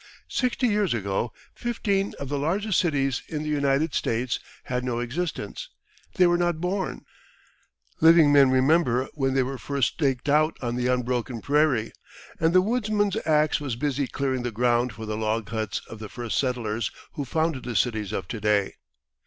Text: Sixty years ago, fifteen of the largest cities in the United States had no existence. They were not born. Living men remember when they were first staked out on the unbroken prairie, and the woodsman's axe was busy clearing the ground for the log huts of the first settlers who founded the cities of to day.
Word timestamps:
Sixty 0.29 0.65
years 0.67 0.95
ago, 0.95 1.31
fifteen 1.53 2.13
of 2.19 2.27
the 2.27 2.39
largest 2.39 2.79
cities 2.79 3.21
in 3.27 3.43
the 3.43 3.49
United 3.49 3.93
States 3.93 4.39
had 4.63 4.83
no 4.83 4.97
existence. 4.97 5.69
They 6.15 6.25
were 6.25 6.39
not 6.39 6.59
born. 6.59 7.05
Living 7.99 8.31
men 8.33 8.49
remember 8.49 9.09
when 9.13 9.35
they 9.35 9.43
were 9.43 9.59
first 9.59 9.89
staked 9.93 10.27
out 10.27 10.57
on 10.59 10.75
the 10.75 10.87
unbroken 10.87 11.39
prairie, 11.39 11.91
and 12.39 12.51
the 12.51 12.63
woodsman's 12.63 13.17
axe 13.27 13.61
was 13.61 13.75
busy 13.75 14.07
clearing 14.07 14.41
the 14.41 14.49
ground 14.49 14.91
for 14.91 15.05
the 15.05 15.15
log 15.15 15.47
huts 15.49 15.81
of 15.87 15.99
the 15.99 16.09
first 16.09 16.35
settlers 16.39 16.89
who 17.13 17.23
founded 17.23 17.61
the 17.61 17.75
cities 17.75 18.11
of 18.11 18.27
to 18.29 18.41
day. 18.41 18.77